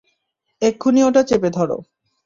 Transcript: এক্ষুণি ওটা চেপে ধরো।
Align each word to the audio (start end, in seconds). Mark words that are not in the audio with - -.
এক্ষুণি 0.61 1.01
ওটা 1.03 1.21
চেপে 1.23 1.49
ধরো। 1.49 1.77